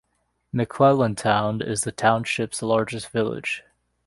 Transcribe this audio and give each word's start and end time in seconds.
McClellandtown 0.51 1.61
is 1.63 1.81
the 1.81 1.91
township's 1.91 2.63
largest 2.63 3.09
village. 3.09 3.63